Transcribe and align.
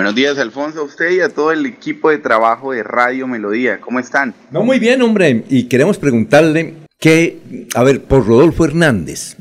Buenos 0.00 0.14
días, 0.14 0.38
Alfonso, 0.38 0.80
a 0.80 0.84
usted 0.84 1.10
y 1.10 1.20
a 1.20 1.28
todo 1.28 1.52
el 1.52 1.66
equipo 1.66 2.08
de 2.08 2.16
trabajo 2.16 2.72
de 2.72 2.82
Radio 2.82 3.26
Melodía. 3.26 3.82
¿Cómo 3.82 4.00
están? 4.00 4.32
No, 4.50 4.62
muy 4.62 4.78
bien, 4.78 5.02
hombre. 5.02 5.44
Y 5.50 5.64
queremos 5.64 5.98
preguntarle 5.98 6.72
que, 6.98 7.66
a 7.74 7.82
ver, 7.82 8.04
por 8.04 8.26
Rodolfo 8.26 8.64
Hernández, 8.64 9.36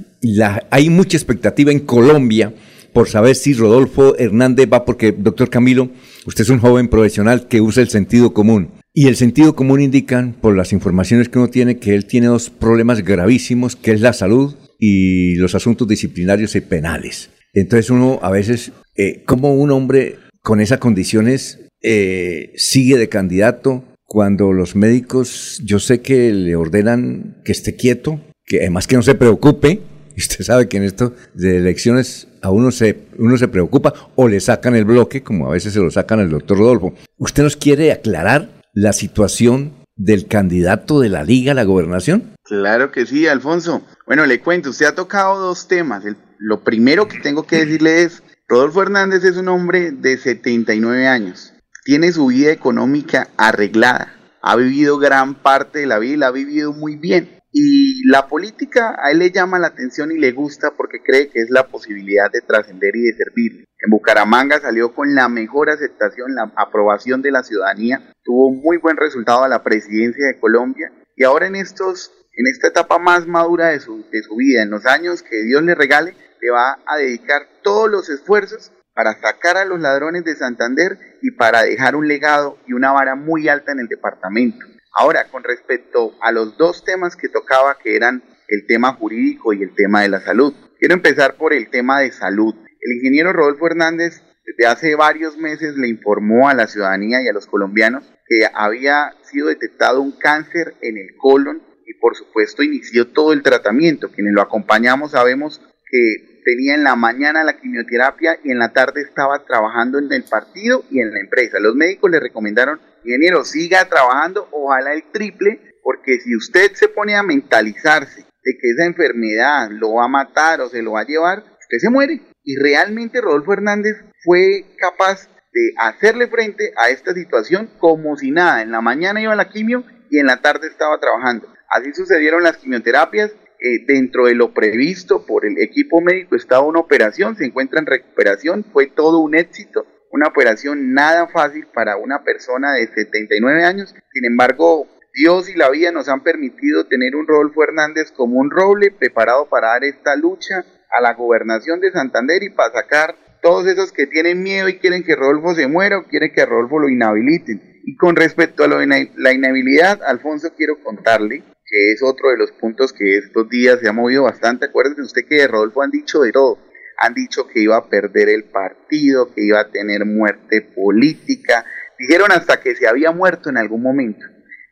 hay 0.70 0.90
mucha 0.90 1.16
expectativa 1.16 1.72
en 1.72 1.80
Colombia 1.80 2.54
por 2.92 3.08
saber 3.08 3.38
si 3.38 3.54
Rodolfo 3.54 4.18
Hernández 4.18 4.68
va, 4.72 4.84
porque, 4.84 5.14
doctor 5.14 5.50
Camilo, 5.50 5.92
usted 6.26 6.42
es 6.42 6.50
un 6.50 6.60
joven 6.60 6.90
profesional 6.90 7.48
que 7.48 7.62
usa 7.62 7.82
el 7.82 7.88
sentido 7.88 8.34
común. 8.34 8.72
Y 8.94 9.08
el 9.08 9.16
sentido 9.16 9.56
común 9.56 9.80
indican, 9.80 10.34
por 10.34 10.58
las 10.58 10.74
informaciones 10.74 11.30
que 11.30 11.40
uno 11.40 11.48
tiene, 11.48 11.80
que 11.80 11.96
él 11.96 12.06
tiene 12.06 12.28
dos 12.28 12.50
problemas 12.50 13.02
gravísimos, 13.02 13.78
que 13.78 13.94
es 13.94 14.02
la 14.02 14.12
salud 14.12 14.56
y 14.78 15.36
los 15.36 15.56
asuntos 15.56 15.88
disciplinarios 15.88 16.54
y 16.58 16.60
penales. 16.60 17.30
Entonces 17.54 17.90
uno 17.90 18.20
a 18.22 18.30
veces, 18.30 18.74
eh, 18.98 19.24
como 19.26 19.56
un 19.56 19.72
hombre 19.72 20.18
con 20.50 20.62
esas 20.62 20.80
condiciones 20.80 21.60
eh, 21.84 22.54
sigue 22.56 22.98
de 22.98 23.08
candidato 23.08 23.84
cuando 24.08 24.52
los 24.52 24.76
médicos, 24.76 25.62
yo 25.64 25.78
sé 25.78 26.02
que 26.02 26.34
le 26.34 26.56
ordenan 26.56 27.40
que 27.46 27.52
esté 27.52 27.76
quieto, 27.76 28.20
que 28.46 28.62
además 28.62 28.88
que 28.88 28.96
no 28.96 29.04
se 29.04 29.14
preocupe, 29.14 29.80
usted 30.18 30.44
sabe 30.44 30.68
que 30.68 30.78
en 30.78 30.86
esto 30.86 31.14
de 31.36 31.58
elecciones 31.58 32.30
a 32.42 32.50
uno 32.50 32.72
se, 32.72 32.98
uno 33.20 33.38
se 33.38 33.48
preocupa 33.48 33.94
o 34.16 34.28
le 34.28 34.40
sacan 34.40 34.76
el 34.76 34.86
bloque, 34.86 35.22
como 35.22 35.48
a 35.48 35.52
veces 35.52 35.74
se 35.74 35.82
lo 35.82 35.92
sacan 35.92 36.20
al 36.20 36.32
doctor 36.32 36.58
Rodolfo. 36.58 36.96
¿Usted 37.20 37.44
nos 37.44 37.56
quiere 37.56 37.92
aclarar 37.92 38.50
la 38.74 38.92
situación 38.94 39.74
del 39.96 40.26
candidato 40.26 41.00
de 41.00 41.10
la 41.10 41.24
Liga 41.24 41.52
a 41.52 41.56
la 41.56 41.64
gobernación? 41.64 42.24
Claro 42.44 42.92
que 42.92 43.06
sí, 43.06 43.28
Alfonso. 43.28 43.84
Bueno, 44.08 44.26
le 44.26 44.40
cuento, 44.40 44.72
usted 44.72 44.88
ha 44.88 44.96
tocado 44.96 45.40
dos 45.40 45.68
temas. 45.68 46.04
lo 46.40 46.64
primero 46.64 47.08
que 47.08 47.20
tengo 47.20 47.46
que 47.46 47.58
decirle 47.58 48.02
es, 48.02 48.24
Rodolfo 48.50 48.82
Hernández 48.82 49.24
es 49.26 49.38
un 49.38 49.48
hombre 49.48 49.92
de 49.92 50.18
79 50.18 51.06
años. 51.06 51.54
Tiene 51.84 52.12
su 52.12 52.26
vida 52.26 52.52
económica 52.52 53.28
arreglada. 53.38 54.16
Ha 54.42 54.56
vivido 54.56 54.98
gran 54.98 55.36
parte 55.36 55.78
de 55.78 55.86
la 55.86 56.00
vida 56.00 56.26
ha 56.26 56.32
vivido 56.32 56.74
muy 56.74 56.96
bien. 56.96 57.30
Y 57.52 58.08
la 58.10 58.28
política 58.28 58.98
a 59.00 59.12
él 59.12 59.20
le 59.20 59.30
llama 59.30 59.60
la 59.60 59.68
atención 59.68 60.12
y 60.12 60.18
le 60.18 60.32
gusta 60.32 60.72
porque 60.76 61.04
cree 61.04 61.30
que 61.30 61.42
es 61.42 61.52
la 61.52 61.68
posibilidad 61.68 62.32
de 62.32 62.42
trascender 62.42 62.96
y 62.96 63.02
de 63.04 63.14
servir. 63.14 63.66
En 63.86 63.92
Bucaramanga 63.92 64.60
salió 64.60 64.96
con 64.96 65.14
la 65.14 65.30
mejor 65.30 65.70
aceptación, 65.70 66.34
la 66.34 66.52
aprobación 66.56 67.22
de 67.22 67.30
la 67.30 67.44
ciudadanía, 67.44 68.02
tuvo 68.24 68.52
muy 68.52 68.78
buen 68.78 68.98
resultado 68.98 69.44
a 69.44 69.48
la 69.48 69.62
presidencia 69.62 70.26
de 70.26 70.40
Colombia 70.40 70.92
y 71.16 71.24
ahora 71.24 71.46
en 71.46 71.56
estos 71.56 72.12
en 72.40 72.48
esta 72.48 72.70
etapa 72.70 73.00
más 73.00 73.28
madura 73.28 73.68
de 73.68 73.82
su, 73.82 74.06
de 74.14 74.24
su 74.24 74.38
vida, 74.38 74.62
en 74.62 74.70
los 74.70 74.86
años 74.86 75.24
que 75.24 75.44
Dios 75.44 75.62
le 75.62 75.76
regale, 75.76 76.16
le 76.42 76.50
va 76.50 76.80
a 76.86 76.96
dedicar 76.96 77.50
todos 77.62 77.92
los 77.92 78.10
esfuerzos 78.10 78.72
para 78.94 79.20
sacar 79.20 79.58
a 79.58 79.66
los 79.66 79.82
ladrones 79.82 80.24
de 80.24 80.38
Santander 80.38 80.98
y 81.22 81.32
para 81.32 81.64
dejar 81.64 81.98
un 81.98 82.08
legado 82.08 82.58
y 82.66 82.72
una 82.72 82.94
vara 82.94 83.16
muy 83.16 83.50
alta 83.50 83.74
en 83.74 83.80
el 83.80 83.88
departamento. 83.90 84.66
Ahora, 84.94 85.26
con 85.30 85.44
respecto 85.44 86.16
a 86.22 86.32
los 86.32 86.58
dos 86.58 86.86
temas 86.86 87.18
que 87.18 87.28
tocaba, 87.28 87.78
que 87.78 87.98
eran 87.98 88.24
el 88.48 88.66
tema 88.66 88.94
jurídico 88.94 89.52
y 89.52 89.62
el 89.62 89.76
tema 89.76 90.02
de 90.02 90.10
la 90.10 90.22
salud, 90.22 90.54
quiero 90.80 90.94
empezar 90.94 91.36
por 91.36 91.52
el 91.52 91.70
tema 91.70 92.00
de 92.00 92.14
salud. 92.14 92.56
El 92.80 92.96
ingeniero 92.96 93.34
Rodolfo 93.34 93.68
Hernández 93.68 94.24
desde 94.46 94.66
hace 94.66 94.96
varios 94.96 95.36
meses 95.36 95.76
le 95.76 95.90
informó 95.90 96.48
a 96.48 96.54
la 96.54 96.68
ciudadanía 96.68 97.22
y 97.22 97.28
a 97.28 97.34
los 97.34 97.48
colombianos 97.48 98.06
que 98.26 98.48
había 98.54 99.14
sido 99.24 99.48
detectado 99.48 100.00
un 100.00 100.14
cáncer 100.14 100.76
en 100.82 100.98
el 100.98 101.18
colon 101.18 101.69
y 101.90 101.96
por 101.96 102.16
supuesto 102.16 102.62
inició 102.62 103.08
todo 103.08 103.34
el 103.34 103.42
tratamiento. 103.42 104.12
Quienes 104.12 104.34
lo 104.34 104.42
acompañamos 104.42 105.12
sabemos 105.12 105.60
que 105.90 106.42
tenía 106.46 106.76
en 106.76 106.84
la 106.84 106.96
mañana 106.96 107.44
la 107.44 107.60
quimioterapia 107.60 108.40
y 108.44 108.52
en 108.52 108.60
la 108.60 108.74
tarde 108.74 109.02
estaba 109.02 109.44
trabajando 109.44 109.98
en 109.98 110.14
el 110.14 110.24
partido 110.24 110.86
y 110.92 111.00
en 111.00 111.12
la 111.12 111.20
empresa. 111.20 111.60
Los 111.60 111.76
médicos 111.76 112.12
le 112.12 112.20
recomendaron 112.20 112.80
ingeniero, 113.04 113.44
siga 113.44 113.86
trabajando, 113.90 114.48
ojalá 114.52 114.94
el 114.94 115.04
triple, 115.12 115.60
porque 115.84 116.20
si 116.20 116.36
usted 116.36 116.74
se 116.74 116.90
pone 116.90 117.16
a 117.16 117.24
mentalizarse 117.24 118.22
de 118.44 118.58
que 118.62 118.70
esa 118.70 118.86
enfermedad 118.86 119.70
lo 119.72 119.96
va 119.96 120.06
a 120.06 120.10
matar 120.10 120.62
o 120.62 120.70
se 120.70 120.84
lo 120.84 120.92
va 120.92 121.02
a 121.02 121.08
llevar, 121.08 121.44
usted 121.60 121.80
se 121.80 121.90
muere. 121.90 122.22
Y 122.44 122.56
realmente 122.58 123.20
Rodolfo 123.20 123.54
Hernández 123.54 123.98
fue 124.24 124.66
capaz 124.78 125.28
de 125.52 125.74
hacerle 125.80 126.28
frente 126.28 126.72
a 126.78 126.90
esta 126.90 127.14
situación 127.16 127.72
como 127.80 128.16
si 128.16 128.30
nada. 128.30 128.62
En 128.62 128.72
la 128.72 128.82
mañana 128.82 129.22
iba 129.22 129.34
a 129.34 129.36
la 129.36 129.50
quimio 129.50 129.84
y 130.12 130.20
en 130.20 130.28
la 130.28 130.42
tarde 130.42 130.68
estaba 130.68 131.00
trabajando. 131.00 131.48
Así 131.70 131.94
sucedieron 131.94 132.44
las 132.44 132.58
quimioterapias. 132.58 133.32
Eh, 133.62 133.86
dentro 133.86 134.26
de 134.26 134.36
lo 134.36 134.54
previsto 134.54 135.26
por 135.26 135.46
el 135.46 135.58
equipo 135.60 136.00
médico 136.00 136.38
estaba 136.38 136.66
una 136.66 136.80
operación, 136.80 137.36
se 137.36 137.46
encuentra 137.46 137.80
en 137.80 137.88
recuperación, 137.88 138.64
fue 138.72 138.88
todo 138.88 139.20
un 139.20 139.36
éxito 139.36 139.86
una 140.12 140.28
operación 140.28 140.94
nada 140.94 141.28
fácil 141.28 141.68
para 141.74 141.98
una 141.98 142.24
persona 142.24 142.74
de 142.74 142.88
79 142.88 143.64
años. 143.64 143.94
Sin 144.12 144.26
embargo, 144.26 144.88
Dios 145.14 145.50
y 145.50 145.56
la 145.56 145.70
vida 145.70 145.92
nos 145.92 146.10
han 146.10 146.24
permitido 146.24 146.86
tener 146.88 147.16
un 147.16 147.28
Rodolfo 147.28 147.64
Hernández 147.64 148.12
como 148.12 148.40
un 148.40 148.50
roble 148.50 148.92
preparado 148.92 149.48
para 149.50 149.70
dar 149.70 149.84
esta 149.84 150.16
lucha 150.16 150.66
a 150.92 151.02
la 151.02 151.14
gobernación 151.14 151.80
de 151.80 151.92
Santander 151.92 152.44
y 152.44 152.50
para 152.50 152.74
sacar 152.74 153.16
todos 153.42 153.68
esos 153.68 153.92
que 153.92 154.08
tienen 154.08 154.44
miedo 154.44 154.68
y 154.68 154.80
quieren 154.80 155.04
que 155.04 155.16
Rodolfo 155.16 155.54
se 155.56 155.68
muera 155.68 156.00
o 156.00 156.04
quieren 156.08 156.34
que 156.34 156.46
Rodolfo 156.46 156.80
lo 156.80 156.90
inhabiliten. 156.90 157.82
Y 157.86 157.96
con 157.96 158.16
respecto 158.16 158.64
a 158.64 158.68
la 158.68 159.34
inhabilidad, 159.34 160.04
Alfonso, 160.04 160.54
quiero 160.56 160.84
contarle 160.84 161.44
que 161.70 161.92
es 161.92 162.02
otro 162.02 162.30
de 162.30 162.38
los 162.38 162.52
puntos 162.52 162.94
que 162.94 163.18
estos 163.18 163.50
días 163.50 163.80
se 163.80 163.88
ha 163.88 163.94
movido 163.94 164.24
bastante. 164.24 164.66
Acuérdese 164.66 165.02
usted 165.02 165.26
que 165.28 165.36
de 165.36 165.48
Rodolfo 165.48 165.82
han 165.82 165.92
dicho 165.92 166.22
de 166.22 166.32
todo 166.32 166.58
han 167.00 167.14
dicho 167.14 167.48
que 167.48 167.62
iba 167.62 167.78
a 167.78 167.90
perder 167.90 168.30
el 168.30 168.44
partido, 168.44 169.34
que 169.34 169.42
iba 169.44 169.62
a 169.62 169.72
tener 169.72 170.06
muerte 170.06 170.62
política, 170.62 171.66
dijeron 171.98 172.32
hasta 172.32 172.60
que 172.60 172.76
se 172.76 172.88
había 172.88 173.12
muerto 173.12 173.50
en 173.50 173.58
algún 173.58 173.82
momento. 173.82 174.26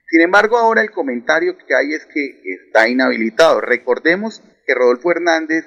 Sin 0.10 0.22
embargo, 0.22 0.58
ahora 0.58 0.82
el 0.82 0.92
comentario 0.92 1.58
que 1.58 1.74
hay 1.74 1.94
es 1.94 2.06
que 2.06 2.42
está 2.44 2.88
inhabilitado. 2.88 3.62
Recordemos 3.62 4.44
que 4.66 4.76
Rodolfo 4.76 5.12
Hernández 5.12 5.66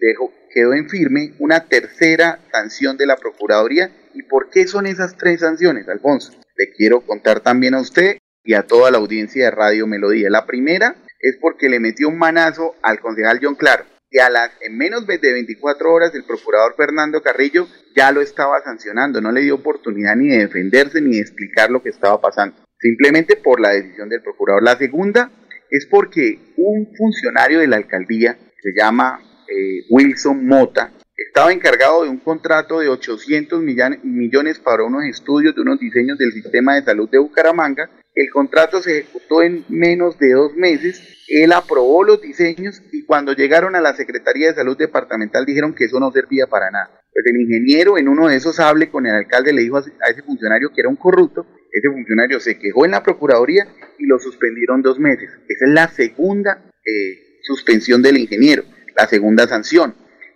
dejó, 0.00 0.32
quedó 0.52 0.74
en 0.74 0.88
firme 0.88 1.32
una 1.38 1.66
tercera 1.66 2.40
sanción 2.52 2.96
de 2.96 3.06
la 3.06 3.16
Procuraduría. 3.16 3.90
¿Y 4.14 4.22
por 4.22 4.50
qué 4.50 4.66
son 4.66 4.86
esas 4.86 5.16
tres 5.16 5.40
sanciones, 5.40 5.88
Alfonso? 5.88 6.32
Le 6.56 6.72
quiero 6.72 7.02
contar 7.02 7.40
también 7.40 7.74
a 7.74 7.80
usted 7.80 8.18
y 8.46 8.54
a 8.54 8.62
toda 8.62 8.90
la 8.90 8.98
audiencia 8.98 9.44
de 9.44 9.50
Radio 9.50 9.86
Melodía. 9.86 10.30
La 10.30 10.46
primera 10.46 10.96
es 11.20 11.36
porque 11.40 11.68
le 11.68 11.80
metió 11.80 12.08
un 12.08 12.18
manazo 12.18 12.74
al 12.82 13.00
concejal 13.00 13.40
John 13.42 13.56
Claro 13.56 13.84
y 14.10 14.18
a 14.18 14.30
las 14.30 14.50
en 14.60 14.78
menos 14.78 15.06
de 15.06 15.18
24 15.18 15.92
horas 15.92 16.14
el 16.14 16.24
procurador 16.24 16.74
Fernando 16.76 17.22
Carrillo 17.22 17.66
ya 17.94 18.12
lo 18.12 18.20
estaba 18.20 18.62
sancionando, 18.62 19.20
no 19.20 19.32
le 19.32 19.42
dio 19.42 19.56
oportunidad 19.56 20.16
ni 20.16 20.28
de 20.28 20.38
defenderse 20.38 21.00
ni 21.00 21.16
de 21.16 21.20
explicar 21.20 21.70
lo 21.70 21.82
que 21.82 21.88
estaba 21.88 22.20
pasando, 22.20 22.56
simplemente 22.78 23.36
por 23.36 23.60
la 23.60 23.70
decisión 23.70 24.08
del 24.08 24.22
procurador. 24.22 24.62
La 24.62 24.76
segunda 24.76 25.30
es 25.70 25.86
porque 25.90 26.38
un 26.56 26.94
funcionario 26.96 27.58
de 27.58 27.66
la 27.66 27.76
alcaldía, 27.76 28.38
se 28.62 28.72
llama 28.76 29.20
eh, 29.48 29.84
Wilson 29.90 30.46
Mota, 30.46 30.92
estaba 31.16 31.52
encargado 31.52 32.04
de 32.04 32.10
un 32.10 32.18
contrato 32.18 32.80
de 32.80 32.88
800 32.88 33.62
millones 33.62 34.58
para 34.58 34.84
unos 34.84 35.04
estudios 35.04 35.54
de 35.54 35.62
unos 35.62 35.80
diseños 35.80 36.18
del 36.18 36.32
sistema 36.32 36.74
de 36.74 36.82
salud 36.82 37.08
de 37.10 37.18
Bucaramanga. 37.18 37.90
El 38.16 38.30
contrato 38.32 38.82
se 38.82 38.98
ejecutó 38.98 39.42
en 39.42 39.64
menos 39.68 40.18
de 40.18 40.32
dos 40.32 40.54
meses 40.54 41.16
él 41.28 41.52
aprobó 41.52 42.04
los 42.04 42.20
diseños 42.20 42.82
y 42.92 43.04
cuando 43.04 43.32
llegaron 43.32 43.74
a 43.74 43.80
la 43.80 43.96
Secretaría 43.96 44.48
de 44.48 44.54
Salud 44.54 44.76
Departamental 44.76 45.44
dijeron 45.44 45.74
que 45.74 45.84
eso 45.84 45.98
no 45.98 46.12
servía 46.12 46.46
para 46.46 46.70
nada. 46.70 47.00
Pues 47.12 47.26
el 47.26 47.40
ingeniero 47.40 47.98
en 47.98 48.08
uno 48.08 48.28
de 48.28 48.36
esos 48.36 48.60
hable 48.60 48.90
con 48.90 49.06
el 49.06 49.14
alcalde 49.14 49.52
le 49.52 49.62
dijo 49.62 49.78
a 49.78 50.10
ese 50.10 50.22
funcionario 50.22 50.70
que 50.72 50.82
era 50.82 50.88
un 50.88 50.96
corrupto, 50.96 51.46
ese 51.72 51.88
funcionario 51.88 52.38
se 52.38 52.58
quejó 52.58 52.84
en 52.84 52.92
la 52.92 53.02
Procuraduría 53.02 53.66
y 53.98 54.06
lo 54.06 54.18
suspendieron 54.18 54.82
dos 54.82 54.98
meses. 54.98 55.30
Esa 55.48 55.66
es 55.66 55.72
la 55.72 55.88
segunda 55.88 56.70
eh, 56.84 57.38
suspensión 57.42 58.02
del 58.02 58.18
ingeniero, 58.18 58.62
la 58.96 59.06
segunda 59.08 59.48
sanción. 59.48 59.94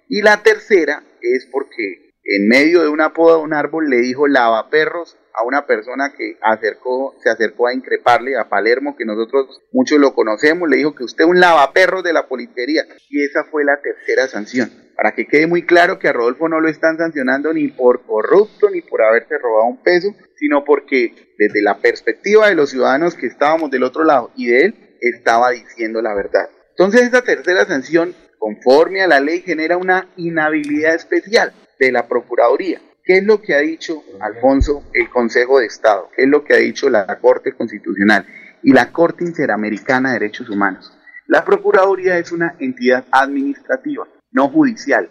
Y 0.09 0.23
la 0.23 0.43
tercera 0.43 1.05
es 1.21 1.47
porque 1.47 2.10
en 2.33 2.47
medio 2.47 2.83
de 2.83 2.89
una 2.89 3.13
poda 3.13 3.39
de 3.39 3.43
un 3.43 3.53
árbol 3.53 3.91
le 3.91 3.97
dijo 3.97 4.29
lavaperros 4.29 5.17
a 5.35 5.45
una 5.45 5.67
persona 5.67 6.13
que 6.17 6.39
acercó, 6.41 7.17
se 7.21 7.29
acercó 7.29 7.67
a 7.67 7.75
increparle 7.75 8.37
a 8.39 8.49
Palermo, 8.49 8.95
que 8.97 9.05
nosotros 9.05 9.61
muchos 9.73 9.99
lo 9.99 10.15
conocemos, 10.15 10.69
le 10.69 10.77
dijo 10.77 10.95
que 10.95 11.03
usted 11.03 11.25
es 11.25 11.31
un 11.31 11.41
lavaperro 11.41 12.03
de 12.03 12.13
la 12.13 12.29
politería 12.29 12.85
y 13.09 13.25
esa 13.25 13.43
fue 13.51 13.65
la 13.65 13.81
tercera 13.83 14.29
sanción. 14.29 14.71
Para 14.95 15.13
que 15.13 15.27
quede 15.27 15.49
muy 15.49 15.67
claro 15.67 15.99
que 15.99 16.07
a 16.07 16.13
Rodolfo 16.13 16.49
no 16.49 16.61
lo 16.61 16.69
están 16.69 16.99
sancionando 16.99 17.53
ni 17.53 17.67
por 17.67 18.07
corrupto 18.07 18.71
ni 18.71 18.81
por 18.81 19.03
haberse 19.03 19.37
robado 19.39 19.65
un 19.65 19.83
peso, 19.83 20.15
sino 20.37 20.65
porque 20.65 21.35
desde 21.37 21.63
la 21.63 21.79
perspectiva 21.79 22.49
de 22.49 22.55
los 22.55 22.71
ciudadanos 22.71 23.17
que 23.17 23.27
estábamos 23.27 23.73
del 23.73 23.83
otro 23.83 24.05
lado 24.05 24.31
y 24.37 24.47
de 24.51 24.67
él, 24.67 24.97
estaba 25.01 25.51
diciendo 25.51 26.01
la 26.01 26.15
verdad. 26.15 26.49
Entonces 26.77 27.03
esta 27.03 27.23
tercera 27.23 27.65
sanción, 27.65 28.15
conforme 28.39 29.03
a 29.03 29.09
la 29.09 29.19
ley, 29.19 29.41
genera 29.41 29.79
una 29.79 30.09
inhabilidad 30.17 30.95
especial 30.95 31.53
de 31.81 31.93
la 31.93 32.07
Procuraduría 32.07 32.81
¿Qué 33.11 33.19
es 33.19 33.25
lo 33.25 33.41
que 33.41 33.55
ha 33.55 33.59
dicho, 33.59 34.05
Alfonso, 34.21 34.85
el 34.93 35.09
Consejo 35.09 35.59
de 35.59 35.67
Estado? 35.67 36.11
¿Qué 36.15 36.23
es 36.23 36.29
lo 36.29 36.45
que 36.45 36.55
ha 36.55 36.59
dicho 36.59 36.89
la 36.89 37.19
Corte 37.19 37.55
Constitucional 37.55 38.25
y 38.63 38.73
la 38.73 38.93
Corte 38.93 39.25
Interamericana 39.25 40.11
de 40.13 40.21
Derechos 40.21 40.49
Humanos? 40.51 40.93
La 41.27 41.45
Procuraduría 41.45 42.19
es 42.19 42.31
una 42.31 42.55
entidad 42.61 43.05
administrativa, 43.11 44.07
no 44.31 44.49
judicial. 44.49 45.09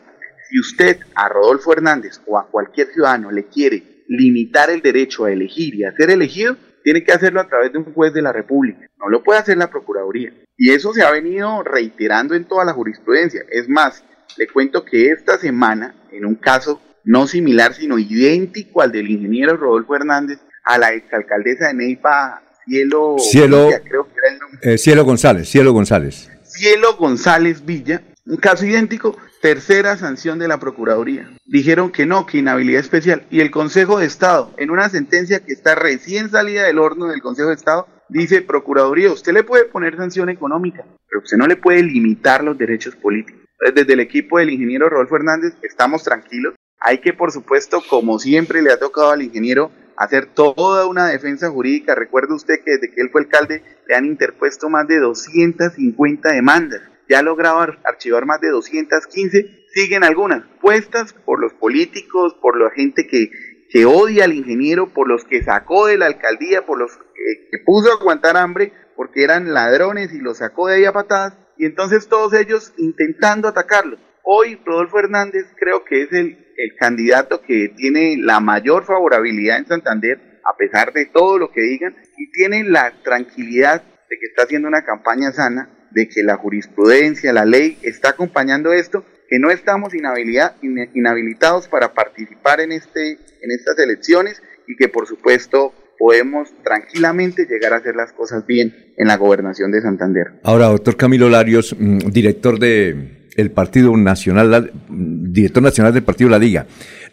Si 0.50 0.60
usted 0.60 1.00
a 1.16 1.28
Rodolfo 1.30 1.74
Hernández 1.74 2.22
o 2.26 2.38
a 2.38 2.48
cualquier 2.48 2.88
ciudadano 2.88 3.32
le 3.32 3.48
quiere 3.48 4.06
limitar 4.08 4.70
el 4.70 4.82
derecho 4.82 5.26
a 5.26 5.32
elegir 5.34 5.76
y 5.76 5.84
a 5.84 5.92
ser 5.92 6.10
elegido, 6.12 6.56
tiene 6.84 7.04
que 7.04 7.12
hacerlo 7.12 7.42
a 7.42 7.48
través 7.48 7.74
de 7.74 7.80
un 7.80 7.94
juez 7.94 8.14
de 8.14 8.22
la 8.22 8.32
República. 8.32 8.88
No 8.98 9.10
lo 9.10 9.24
puede 9.24 9.40
hacer 9.40 9.58
la 9.58 9.70
Procuraduría. 9.70 10.32
Y 10.56 10.72
eso 10.72 10.94
se 10.94 11.04
ha 11.04 11.12
venido 11.12 11.64
reiterando 11.64 12.36
en 12.36 12.46
toda 12.46 12.66
la 12.66 12.74
jurisprudencia. 12.74 13.44
Es 13.50 13.68
más, 13.68 14.06
le 14.38 14.48
cuento 14.48 14.86
que 14.86 15.12
esta 15.12 15.38
semana, 15.38 15.96
en 16.12 16.26
un 16.26 16.36
caso 16.36 16.82
no 17.04 17.28
similar, 17.28 17.74
sino 17.74 17.98
idéntico 17.98 18.82
al 18.82 18.92
del 18.92 19.10
ingeniero 19.10 19.58
Rodolfo 19.58 19.96
Hernández, 19.96 20.40
a 20.64 20.78
la 20.78 20.94
exalcaldesa 20.94 21.68
de 21.68 21.74
Neipa, 21.74 22.44
Cielo, 22.66 23.16
Cielo, 23.18 23.70
creo 23.84 24.06
que 24.06 24.14
era 24.24 24.34
el 24.34 24.40
nombre. 24.40 24.74
Eh, 24.74 24.78
Cielo 24.78 25.04
González, 25.04 25.50
Cielo 25.50 25.74
González. 25.74 26.30
Cielo 26.44 26.96
González 26.98 27.66
Villa, 27.66 28.04
un 28.26 28.38
caso 28.38 28.66
idéntico, 28.66 29.18
tercera 29.42 29.98
sanción 29.98 30.38
de 30.38 30.48
la 30.48 30.60
Procuraduría. 30.60 31.30
Dijeron 31.46 31.92
que 31.92 32.06
no, 32.06 32.26
que 32.26 32.38
inhabilidad 32.38 32.82
especial. 32.82 33.26
Y 33.32 33.40
el 33.40 33.50
Consejo 33.50 34.00
de 34.00 34.06
Estado, 34.06 34.54
en 34.58 34.70
una 34.70 34.90
sentencia 34.90 35.40
que 35.40 35.54
está 35.54 35.76
recién 35.76 36.30
salida 36.30 36.66
del 36.66 36.78
horno 36.78 37.08
del 37.08 37.22
Consejo 37.22 37.50
de 37.50 37.56
Estado, 37.56 37.88
dice, 38.10 38.42
Procuraduría, 38.42 39.12
usted 39.12 39.34
le 39.34 39.44
puede 39.44 39.66
poner 39.66 39.98
sanción 39.98 40.30
económica, 40.30 40.86
pero 41.08 41.22
usted 41.24 41.38
no 41.38 41.48
le 41.48 41.56
puede 41.56 41.82
limitar 41.82 42.44
los 42.44 42.58
derechos 42.58 42.96
políticos. 42.96 43.49
Desde 43.60 43.94
el 43.94 44.00
equipo 44.00 44.40
del 44.40 44.50
ingeniero 44.50 44.90
Rodolfo 44.90 45.16
Hernández 45.16 45.54
estamos 45.62 46.04
tranquilos. 46.04 46.56
Hay 46.80 47.00
que, 47.00 47.14
por 47.14 47.32
supuesto, 47.32 47.84
como 47.90 48.20
siempre 48.20 48.62
le 48.62 48.72
ha 48.72 48.80
tocado 48.80 49.12
al 49.12 49.22
ingeniero, 49.22 49.72
hacer 49.98 50.28
toda 50.28 50.88
una 50.88 51.08
defensa 51.08 51.50
jurídica. 51.50 51.94
Recuerde 51.94 52.34
usted 52.34 52.56
que 52.64 52.72
desde 52.72 52.92
que 52.92 53.02
él 53.02 53.10
fue 53.12 53.22
alcalde 53.22 53.64
le 53.88 53.96
han 53.96 54.06
interpuesto 54.06 54.70
más 54.70 54.88
de 54.88 55.00
250 55.00 56.32
demandas 56.32 56.82
ya 57.10 57.20
ha 57.20 57.24
logrado 57.24 57.60
archivar 57.84 58.26
más 58.26 58.40
de 58.40 58.50
215, 58.50 59.66
siguen 59.74 60.04
algunas 60.04 60.44
puestas 60.62 61.14
por 61.26 61.40
los 61.40 61.54
políticos, 61.54 62.36
por 62.40 62.62
la 62.62 62.70
gente 62.70 63.08
que, 63.08 63.32
que 63.70 63.86
odia 63.86 64.26
al 64.26 64.34
ingeniero, 64.34 64.94
por 64.94 65.08
los 65.08 65.26
que 65.26 65.44
sacó 65.44 65.88
de 65.88 65.98
la 65.98 66.06
alcaldía, 66.06 66.68
por 66.68 66.78
los 66.78 66.96
que, 66.96 67.58
puso 67.66 67.92
a 67.92 67.96
aguantar 67.96 68.38
hambre 68.38 68.72
porque 68.96 69.24
eran 69.24 69.54
ladrones 69.54 70.14
y 70.14 70.20
los 70.20 70.38
sacó 70.38 70.68
de 70.68 70.76
ahí 70.76 70.86
a 70.86 70.94
patadas, 70.94 71.34
y 71.60 71.66
entonces 71.66 72.08
todos 72.08 72.34
ellos 72.34 72.74
intentando 72.78 73.50
atacarlo. 73.50 73.98
Hoy 74.24 74.60
Rodolfo 74.66 74.98
Hernández 74.98 75.46
creo 75.60 75.84
que 75.84 76.04
es 76.04 76.14
el, 76.14 76.54
el 76.56 76.76
candidato 76.80 77.42
que 77.42 77.74
tiene 77.76 78.16
la 78.18 78.40
mayor 78.40 78.86
favorabilidad 78.86 79.58
en 79.58 79.68
Santander, 79.68 80.40
a 80.46 80.56
pesar 80.56 80.94
de 80.94 81.06
todo 81.06 81.38
lo 81.38 81.52
que 81.52 81.62
digan, 81.62 81.98
y 82.18 82.32
tiene 82.32 82.64
la 82.64 82.94
tranquilidad 83.04 83.84
de 84.10 84.18
que 84.18 84.26
está 84.28 84.44
haciendo 84.44 84.70
una 84.70 84.86
campaña 84.86 85.34
sana, 85.34 85.70
de 85.92 86.08
que 86.08 86.24
la 86.24 86.38
jurisprudencia, 86.38 87.34
la 87.34 87.46
ley 87.46 87.78
está 87.82 88.12
acompañando 88.12 88.72
esto, 88.72 89.04
que 89.28 89.38
no 89.38 89.52
estamos 89.52 89.94
inhabilitados 89.94 91.68
para 91.68 91.94
participar 91.94 92.62
en, 92.62 92.72
este, 92.72 93.12
en 93.12 93.52
estas 93.52 93.78
elecciones 93.80 94.42
y 94.66 94.78
que 94.78 94.88
por 94.88 95.08
supuesto 95.08 95.74
podemos 96.00 96.50
tranquilamente 96.64 97.46
llegar 97.46 97.74
a 97.74 97.78
hacer 97.78 97.96
las 97.96 98.14
cosas 98.14 98.48
bien 98.48 98.74
en 98.98 99.08
la 99.08 99.18
gobernación 99.18 99.72
de 99.72 99.82
Santander. 99.82 100.40
Ahora, 100.44 100.68
doctor 100.68 100.96
Camilo 100.96 101.30
Larios, 101.30 101.76
mm, 101.78 101.98
director 102.10 102.58
de 102.58 103.20
el 103.36 103.52
Partido 103.52 103.96
Nacional, 103.96 104.72
mm, 104.88 105.32
director 105.32 105.62
nacional 105.62 105.94
del 105.94 106.04
Partido 106.04 106.30
La 106.30 106.40
Liga, 106.40 106.66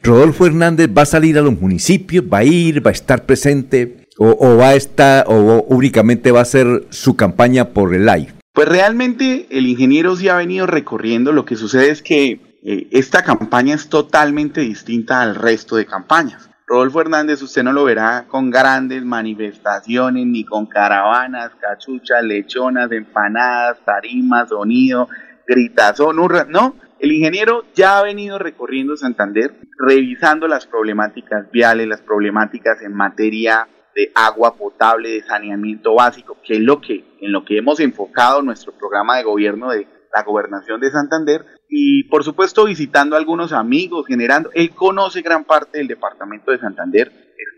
Rodolfo 0.03 0.47
Hernández 0.47 0.89
va 0.97 1.03
a 1.03 1.07
salir 1.07 1.37
a 1.37 1.43
los 1.43 1.61
municipios, 1.61 2.25
va 2.25 2.39
a 2.39 2.45
ir, 2.45 2.85
va 2.85 2.91
a 2.91 2.93
estar 2.93 3.27
presente 3.27 4.07
o, 4.19 4.57
va 4.57 4.71
a 4.71 4.75
estar 4.75 5.25
o 5.29 5.63
únicamente 5.69 6.33
va 6.33 6.39
a 6.39 6.43
hacer 6.43 6.87
su 6.91 7.17
campaña 7.17 7.71
por 7.71 7.95
el 7.95 8.07
live. 8.07 8.29
Pues 8.55 8.69
realmente 8.69 9.47
el 9.51 9.67
ingeniero 9.67 10.17
sí 10.17 10.29
ha 10.29 10.37
venido 10.37 10.67
recorriendo, 10.67 11.33
lo 11.33 11.45
que 11.45 11.57
sucede 11.57 11.91
es 11.91 12.01
que 12.01 12.41
eh, 12.65 12.89
esta 12.91 13.23
campaña 13.23 13.75
es 13.75 13.89
totalmente 13.89 14.63
distinta 14.63 15.21
al 15.21 15.35
resto 15.35 15.77
de 15.77 15.85
campañas. 15.85 16.46
Rodolfo 16.69 17.01
Hernández 17.01 17.43
usted 17.43 17.63
no 17.63 17.73
lo 17.73 17.85
verá 17.85 18.25
con 18.27 18.51
grandes 18.51 19.05
manifestaciones, 19.05 20.27
ni 20.27 20.45
con 20.45 20.67
caravanas, 20.67 21.53
cachuchas, 21.61 22.25
lechonas, 22.25 22.91
empanadas, 22.91 23.79
tarimas, 23.85 24.49
sonido, 24.49 25.09
gritazón, 25.47 26.19
hurra, 26.19 26.45
no. 26.49 26.75
El 26.99 27.13
ingeniero 27.13 27.65
ya 27.73 27.99
ha 27.99 28.03
venido 28.03 28.39
recorriendo 28.41 28.97
Santander, 28.97 29.55
revisando 29.79 30.49
las 30.49 30.67
problemáticas 30.67 31.49
viales, 31.53 31.87
las 31.87 32.01
problemáticas 32.01 32.83
en 32.83 32.95
materia 32.95 33.69
de 33.95 34.11
agua 34.17 34.57
potable, 34.57 35.11
de 35.11 35.23
saneamiento 35.23 35.95
básico, 35.95 36.37
que 36.43 36.55
es 36.55 36.61
lo 36.61 36.81
que, 36.81 37.05
en 37.21 37.31
lo 37.31 37.45
que 37.45 37.59
hemos 37.59 37.79
enfocado 37.79 38.43
nuestro 38.43 38.73
programa 38.73 39.19
de 39.19 39.23
gobierno 39.23 39.71
de 39.71 39.87
la 40.17 40.25
gobernación 40.25 40.81
de 40.81 40.91
Santander 40.91 41.45
y 41.69 42.05
por 42.05 42.25
supuesto 42.25 42.65
visitando 42.65 43.17
a 43.17 43.19
algunos 43.19 43.53
amigos, 43.53 44.07
generando, 44.07 44.51
él 44.55 44.71
conoce 44.71 45.21
gran 45.21 45.45
parte 45.45 45.79
del 45.79 45.89
departamento 45.89 46.51
de 46.51 46.59
Santander, 46.59 47.13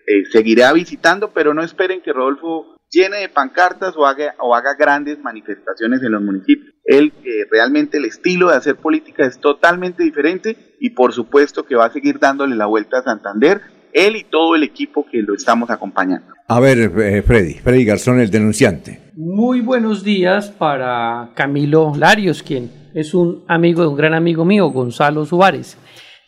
eh, 0.07 0.25
seguirá 0.33 0.73
visitando, 0.73 1.33
pero 1.33 1.55
no 1.55 1.63
esperen 1.63 2.03
que 2.03 2.13
Rodolfo 2.13 2.77
llene 2.91 3.19
de 3.19 3.29
pancartas 3.29 3.97
o 3.97 4.07
haga, 4.07 4.35
o 4.41 4.55
haga 4.55 4.75
grandes 4.75 5.19
manifestaciones 5.21 6.03
en 6.03 6.13
los 6.13 6.23
municipios. 6.23 6.75
Él 6.85 7.13
eh, 7.23 7.47
realmente 7.51 7.99
el 7.99 8.07
estilo 8.07 8.49
de 8.49 8.57
hacer 8.57 8.77
política 8.77 9.25
es 9.27 9.39
totalmente 9.39 10.03
diferente 10.03 10.77
y 10.81 10.91
por 10.91 11.13
supuesto 11.13 11.65
que 11.65 11.77
va 11.77 11.87
a 11.87 11.93
seguir 11.93 12.19
dándole 12.19 12.57
la 12.57 12.67
vuelta 12.67 12.99
a 12.99 13.03
Santander 13.03 13.79
él 13.93 14.17
y 14.17 14.25
todo 14.25 14.55
el 14.55 14.63
equipo 14.63 15.07
que 15.11 15.23
lo 15.23 15.35
estamos 15.35 15.71
acompañando. 15.71 16.38
A 16.51 16.61
ver, 16.61 16.79
eh, 16.79 17.21
Freddy, 17.21 17.55
Freddy 17.55 17.85
Garzón, 17.85 18.21
el 18.21 18.31
denunciante. 18.31 19.13
Muy 19.15 19.61
buenos 19.61 20.03
días 20.03 20.49
para 20.49 21.33
Camilo 21.35 21.93
Larios, 21.95 22.43
quien 22.43 22.71
es 22.95 23.13
un 23.13 23.45
amigo 23.49 23.83
de 23.83 23.89
un 23.89 23.97
gran 23.97 24.15
amigo 24.15 24.47
mío, 24.47 24.71
Gonzalo 24.71 25.27
Suárez. 25.27 25.77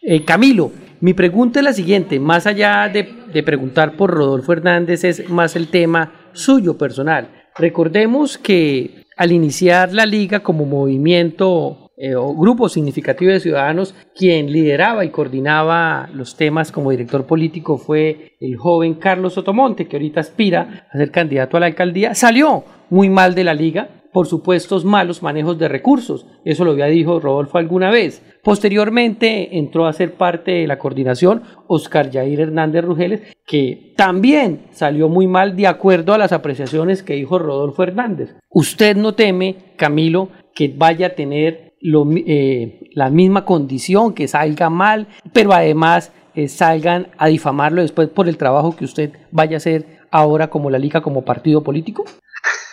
Eh, 0.02 0.22
Camilo, 0.26 0.72
mi 1.00 1.14
pregunta 1.14 1.60
es 1.60 1.64
la 1.64 1.72
siguiente, 1.72 2.20
más 2.20 2.46
allá 2.46 2.90
de, 2.90 3.08
de 3.32 3.42
preguntar 3.42 3.96
por 3.96 4.10
Rodolfo 4.10 4.52
Hernández, 4.52 5.04
es 5.04 5.26
más 5.30 5.56
el 5.56 5.68
tema 5.68 6.12
suyo 6.34 6.76
personal. 6.76 7.30
Recordemos 7.56 8.36
que 8.36 9.06
al 9.16 9.32
iniciar 9.32 9.94
la 9.94 10.04
liga 10.04 10.40
como 10.40 10.66
movimiento 10.66 11.89
eh, 12.02 12.14
o 12.14 12.34
grupo 12.34 12.70
significativo 12.70 13.30
de 13.30 13.40
ciudadanos, 13.40 13.94
quien 14.16 14.50
lideraba 14.50 15.04
y 15.04 15.10
coordinaba 15.10 16.08
los 16.14 16.34
temas 16.34 16.72
como 16.72 16.90
director 16.90 17.26
político 17.26 17.76
fue 17.76 18.36
el 18.40 18.56
joven 18.56 18.94
Carlos 18.94 19.34
Sotomonte, 19.34 19.86
que 19.86 19.96
ahorita 19.96 20.20
aspira 20.20 20.86
a 20.90 20.96
ser 20.96 21.10
candidato 21.10 21.58
a 21.58 21.60
la 21.60 21.66
alcaldía, 21.66 22.14
salió 22.14 22.64
muy 22.88 23.10
mal 23.10 23.34
de 23.34 23.44
la 23.44 23.52
liga 23.52 23.88
por 24.14 24.26
supuestos 24.26 24.84
malos 24.84 25.22
manejos 25.22 25.58
de 25.58 25.68
recursos. 25.68 26.26
Eso 26.42 26.64
lo 26.64 26.70
había 26.70 26.86
dicho 26.86 27.20
Rodolfo 27.20 27.58
alguna 27.58 27.90
vez. 27.90 28.22
Posteriormente 28.42 29.58
entró 29.58 29.86
a 29.86 29.92
ser 29.92 30.14
parte 30.14 30.52
de 30.52 30.66
la 30.66 30.78
coordinación 30.78 31.42
Oscar 31.68 32.10
Jair 32.10 32.40
Hernández 32.40 32.82
Rugeles, 32.82 33.22
que 33.46 33.92
también 33.96 34.62
salió 34.70 35.10
muy 35.10 35.26
mal 35.26 35.54
de 35.54 35.66
acuerdo 35.66 36.14
a 36.14 36.18
las 36.18 36.32
apreciaciones 36.32 37.02
que 37.02 37.14
dijo 37.14 37.38
Rodolfo 37.38 37.82
Hernández. 37.82 38.34
¿Usted 38.48 38.96
no 38.96 39.14
teme, 39.14 39.56
Camilo, 39.76 40.30
que 40.54 40.72
vaya 40.74 41.08
a 41.08 41.10
tener 41.10 41.69
eh, 41.82 42.90
la 42.94 43.08
misma 43.08 43.44
condición, 43.44 44.14
que 44.14 44.28
salga 44.28 44.68
mal, 44.68 45.08
pero 45.32 45.52
además 45.52 46.12
eh, 46.34 46.48
salgan 46.48 47.08
a 47.16 47.28
difamarlo 47.28 47.80
después 47.80 48.08
por 48.08 48.28
el 48.28 48.36
trabajo 48.36 48.76
que 48.76 48.84
usted 48.84 49.12
vaya 49.30 49.56
a 49.56 49.58
hacer 49.58 50.00
ahora 50.10 50.50
como 50.50 50.70
la 50.70 50.78
Liga, 50.78 51.00
como 51.00 51.24
partido 51.24 51.62
político? 51.62 52.04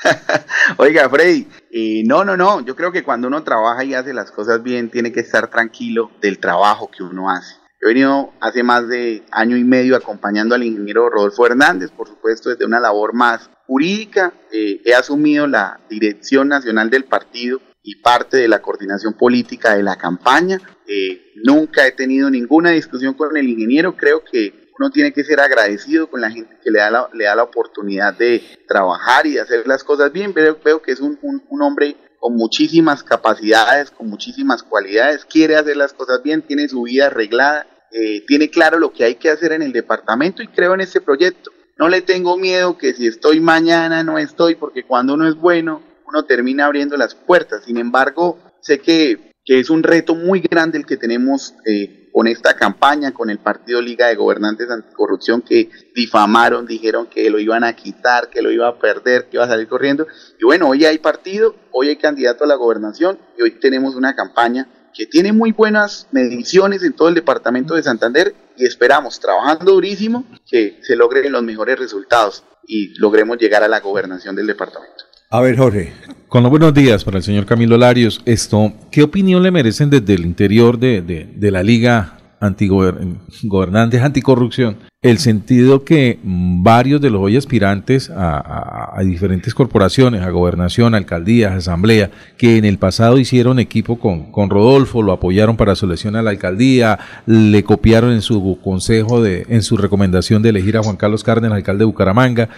Oiga, 0.78 1.10
Freddy, 1.10 1.48
eh, 1.72 2.04
no, 2.06 2.26
no, 2.26 2.36
no, 2.36 2.66
yo 2.66 2.76
creo 2.76 2.92
que 2.92 3.04
cuando 3.04 3.28
uno 3.28 3.44
trabaja 3.44 3.84
y 3.86 3.94
hace 3.94 4.14
las 4.14 4.32
cosas 4.32 4.62
bien, 4.62 4.90
tiene 4.90 5.12
que 5.12 5.22
estar 5.22 5.50
tranquilo 5.50 6.12
del 6.22 6.40
trabajo 6.40 6.90
que 6.92 7.04
uno 7.04 7.30
hace. 7.30 7.56
He 7.82 7.88
venido 7.88 8.34
hace 8.42 8.64
más 8.64 8.90
de 8.90 9.24
año 9.32 9.56
y 9.56 9.64
medio 9.64 9.96
acompañando 9.96 10.56
al 10.56 10.64
ingeniero 10.64 11.10
Rodolfo 11.10 11.46
Hernández, 11.46 11.92
por 11.92 12.08
supuesto, 12.08 12.50
desde 12.50 12.66
una 12.66 12.80
labor 12.80 13.14
más 13.14 13.50
jurídica. 13.68 14.34
he 14.52 14.94
asumido 14.96 15.46
la 15.48 15.80
dirección 15.90 16.48
nacional 16.48 16.90
del 16.90 17.06
partido 17.06 17.62
y 17.88 17.96
parte 17.96 18.36
de 18.36 18.50
la 18.50 18.62
coordinación 18.62 19.14
política 19.14 19.74
de 19.74 19.82
la 19.82 19.96
campaña. 19.96 20.60
Eh, 20.86 21.32
nunca 21.36 21.88
he 21.88 21.94
tenido 21.94 22.30
ninguna 22.30 22.72
discusión 22.72 23.14
con 23.14 23.36
el 23.38 23.48
ingeniero, 23.48 23.96
creo 23.96 24.26
que 24.30 24.68
uno 24.78 24.90
tiene 24.92 25.14
que 25.14 25.24
ser 25.24 25.40
agradecido 25.40 26.10
con 26.10 26.20
la 26.20 26.30
gente 26.30 26.58
que 26.62 26.70
le 26.70 26.80
da 26.80 26.92
la, 26.92 27.10
le 27.14 27.24
da 27.24 27.36
la 27.36 27.44
oportunidad 27.44 28.14
de 28.14 28.44
trabajar 28.68 29.26
y 29.26 29.36
de 29.36 29.40
hacer 29.40 29.66
las 29.66 29.86
cosas 29.86 30.12
bien. 30.12 30.34
Veo, 30.34 30.82
que 30.82 30.92
es 30.92 31.00
un, 31.00 31.18
un, 31.22 31.62
hombre 31.62 31.96
con 32.20 32.36
muchísimas 32.36 33.04
capacidades, 33.04 33.90
con 33.90 34.10
muchísimas 34.10 34.64
cualidades, 34.64 35.24
quiere 35.24 35.56
hacer 35.56 35.78
las 35.78 35.94
cosas 35.94 36.22
bien, 36.22 36.42
tiene 36.42 36.68
su 36.68 36.82
vida 36.82 37.06
arreglada, 37.06 37.68
eh, 37.94 38.26
tiene 38.28 38.50
claro 38.50 38.80
lo 38.80 38.92
que 38.92 39.06
hay 39.06 39.16
que 39.16 39.30
hacer 39.30 39.54
en 39.54 39.62
el 39.62 39.72
departamento 39.72 40.44
y 40.44 40.50
creo 40.50 40.74
en 40.74 40.82
este 40.82 41.00
proyecto. 41.00 41.52
No 41.78 41.88
le 41.88 42.02
tengo 42.02 42.36
miedo 42.36 42.78
que 42.78 42.94
si 42.94 43.08
estoy 43.08 43.40
mañana 43.40 44.04
no 44.04 44.18
estoy, 44.18 44.56
porque 44.56 44.84
cuando 44.84 45.14
uno 45.14 45.26
es 45.26 45.36
bueno, 45.36 45.87
uno 46.08 46.24
termina 46.26 46.66
abriendo 46.66 46.98
las 46.98 47.16
puertas. 47.16 47.64
Sin 47.66 47.78
embargo, 47.78 48.40
sé 48.62 48.80
que, 48.80 49.28
es 49.46 49.70
un 49.70 49.82
reto 49.82 50.14
muy 50.14 50.42
grande 50.42 50.78
el 50.78 50.86
que 50.86 50.98
tenemos 50.98 51.54
eh, 51.66 52.10
con 52.12 52.28
esta 52.28 52.58
campaña, 52.58 53.14
con 53.14 53.30
el 53.30 53.40
Partido 53.40 53.82
Liga 53.82 54.08
de 54.08 54.16
Gobernantes 54.16 54.70
Anticorrupción 54.70 55.42
que 55.42 55.70
difamaron, 55.96 56.66
dijeron 56.66 57.08
que 57.08 57.30
lo 57.30 57.40
iban 57.40 57.64
a 57.64 57.74
quitar, 57.74 58.30
que 58.30 58.42
lo 58.42 58.52
iba 58.52 58.68
a 58.68 58.78
perder, 58.78 59.30
que 59.30 59.38
iba 59.38 59.46
a 59.46 59.48
salir 59.48 59.70
corriendo. 59.70 60.06
Y 60.38 60.44
bueno, 60.44 60.68
hoy 60.68 60.84
hay 60.84 60.98
partido, 60.98 61.56
hoy 61.72 61.88
hay 61.88 61.96
candidato 61.96 62.44
a 62.44 62.48
la 62.48 62.56
gobernación 62.56 63.20
y 63.38 63.44
hoy 63.44 63.52
tenemos 63.52 63.96
una 63.96 64.18
campaña 64.18 64.68
que 64.94 65.06
tiene 65.06 65.32
muy 65.32 65.54
buenas 65.54 66.08
mediciones 66.12 66.84
en 66.84 66.92
todo 66.92 67.08
el 67.08 67.16
departamento 67.16 67.76
de 67.76 67.84
Santander 67.84 68.36
y 68.58 68.66
esperamos, 68.66 69.20
trabajando 69.22 69.72
durísimo, 69.72 70.26
que 70.46 70.80
se 70.82 70.98
logren 70.98 71.32
los 71.32 71.44
mejores 71.44 71.80
resultados 71.80 72.44
y 72.68 73.00
logremos 73.00 73.38
llegar 73.38 73.64
a 73.64 73.70
la 73.70 73.80
gobernación 73.80 74.36
del 74.36 74.48
departamento. 74.48 75.06
A 75.30 75.42
ver, 75.42 75.58
Jorge. 75.58 75.92
Con 76.30 76.44
los 76.44 76.50
buenos 76.50 76.74
días 76.74 77.04
para 77.04 77.18
el 77.18 77.24
señor 77.24 77.46
Camilo 77.46 77.78
Larios, 77.78 78.22
esto, 78.26 78.72
¿qué 78.92 79.04
opinión 79.04 79.44
le 79.44 79.52
merecen 79.52 79.90
desde 79.90 80.14
el 80.14 80.26
interior 80.26 80.80
de, 80.80 81.02
de, 81.02 81.26
de 81.26 81.52
la 81.52 81.64
Liga 81.64 82.18
Antigobernantes 82.40 84.02
Anticorrupción 84.02 84.78
el 85.10 85.20
sentido 85.20 85.86
que 85.86 86.20
varios 86.24 87.00
de 87.00 87.10
los 87.10 87.22
hoy 87.22 87.38
aspirantes 87.38 88.12
a, 88.14 89.00
diferentes 89.06 89.54
corporaciones, 89.54 90.22
a 90.22 90.30
gobernación, 90.32 90.96
alcaldías, 90.96 91.54
asamblea, 91.54 92.12
que 92.38 92.58
en 92.58 92.66
el 92.66 92.78
pasado 92.78 93.18
hicieron 93.18 93.60
equipo 93.60 94.00
con, 94.00 94.32
con 94.32 94.50
Rodolfo, 94.50 95.02
lo 95.02 95.14
apoyaron 95.14 95.56
para 95.56 95.76
su 95.76 95.86
elección 95.86 96.18
a 96.18 96.22
la 96.22 96.32
alcaldía, 96.32 97.00
le 97.26 97.64
copiaron 97.64 98.12
en 98.12 98.22
su 98.22 98.60
consejo, 98.62 99.22
de, 99.22 99.46
en 99.48 99.64
su 99.64 99.78
recomendación 99.78 100.42
de 100.42 100.50
elegir 100.50 100.76
a 100.76 100.84
Juan 100.84 100.98
Carlos 100.98 101.24
Cárdenas, 101.24 101.56
alcalde 101.56 101.80
de 101.80 101.86
Bucaramanga, 101.86 102.50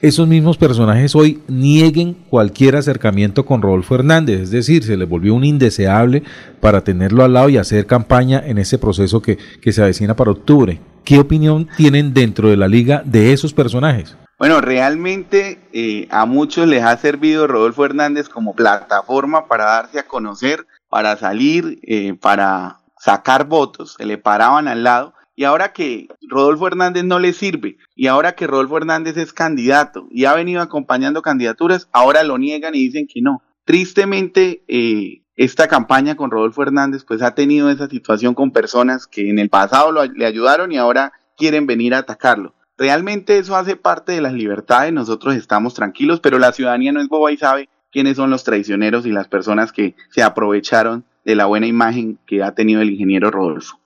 esos 0.00 0.28
mismos 0.28 0.58
personajes 0.58 1.16
hoy 1.16 1.40
nieguen 1.48 2.14
cualquier 2.28 2.76
acercamiento 2.76 3.46
con 3.46 3.62
Rodolfo 3.62 3.94
Hernández, 3.94 4.42
es 4.42 4.50
decir, 4.50 4.84
se 4.84 4.96
les 4.96 5.08
volvió 5.08 5.34
un 5.34 5.44
indeseable 5.44 6.22
para 6.60 6.84
tenerlo 6.84 7.24
al 7.24 7.32
lado 7.32 7.48
y 7.48 7.56
hacer 7.56 7.86
campaña 7.86 8.42
en 8.46 8.58
ese 8.58 8.78
proceso 8.78 9.22
que, 9.22 9.38
que 9.60 9.72
se 9.72 9.82
avecina 9.82 10.14
para 10.14 10.30
octubre. 10.30 10.80
¿Qué 11.06 11.20
opinión 11.20 11.68
tienen 11.76 12.12
dentro 12.12 12.48
de 12.48 12.56
la 12.56 12.66
liga 12.66 13.00
de 13.04 13.32
esos 13.32 13.54
personajes? 13.54 14.16
Bueno, 14.40 14.60
realmente 14.60 15.60
eh, 15.72 16.08
a 16.10 16.26
muchos 16.26 16.66
les 16.66 16.82
ha 16.82 16.96
servido 16.96 17.46
Rodolfo 17.46 17.84
Hernández 17.84 18.28
como 18.28 18.56
plataforma 18.56 19.46
para 19.46 19.66
darse 19.66 20.00
a 20.00 20.08
conocer, 20.08 20.66
para 20.88 21.16
salir, 21.16 21.78
eh, 21.84 22.14
para 22.20 22.80
sacar 22.98 23.46
votos, 23.46 23.94
se 23.96 24.04
le 24.04 24.18
paraban 24.18 24.66
al 24.66 24.82
lado. 24.82 25.14
Y 25.36 25.44
ahora 25.44 25.72
que 25.72 26.08
Rodolfo 26.28 26.66
Hernández 26.66 27.04
no 27.04 27.20
le 27.20 27.32
sirve, 27.32 27.76
y 27.94 28.08
ahora 28.08 28.32
que 28.32 28.48
Rodolfo 28.48 28.78
Hernández 28.78 29.16
es 29.16 29.32
candidato 29.32 30.08
y 30.10 30.24
ha 30.24 30.34
venido 30.34 30.60
acompañando 30.60 31.22
candidaturas, 31.22 31.88
ahora 31.92 32.24
lo 32.24 32.36
niegan 32.36 32.74
y 32.74 32.80
dicen 32.80 33.06
que 33.06 33.22
no. 33.22 33.44
Tristemente, 33.64 34.64
eh, 34.66 35.22
esta 35.36 35.68
campaña 35.68 36.16
con 36.16 36.30
Rodolfo 36.30 36.62
Hernández 36.62 37.04
pues 37.04 37.22
ha 37.22 37.34
tenido 37.34 37.70
esa 37.70 37.88
situación 37.88 38.34
con 38.34 38.50
personas 38.50 39.06
que 39.06 39.28
en 39.28 39.38
el 39.38 39.50
pasado 39.50 39.92
le 40.06 40.26
ayudaron 40.26 40.72
y 40.72 40.78
ahora 40.78 41.12
quieren 41.36 41.66
venir 41.66 41.94
a 41.94 41.98
atacarlo. 41.98 42.54
Realmente 42.78 43.38
eso 43.38 43.56
hace 43.56 43.76
parte 43.76 44.12
de 44.12 44.20
las 44.20 44.32
libertades, 44.32 44.92
nosotros 44.92 45.34
estamos 45.34 45.74
tranquilos, 45.74 46.20
pero 46.20 46.38
la 46.38 46.52
ciudadanía 46.52 46.92
no 46.92 47.00
es 47.00 47.08
boba 47.08 47.32
y 47.32 47.36
sabe 47.36 47.68
quiénes 47.90 48.16
son 48.16 48.30
los 48.30 48.44
traicioneros 48.44 49.06
y 49.06 49.10
las 49.10 49.28
personas 49.28 49.72
que 49.72 49.94
se 50.10 50.22
aprovecharon 50.22 51.04
de 51.24 51.34
la 51.34 51.46
buena 51.46 51.66
imagen 51.66 52.18
que 52.26 52.42
ha 52.42 52.54
tenido 52.54 52.82
el 52.82 52.90
ingeniero 52.90 53.30
Rodolfo. 53.30 53.78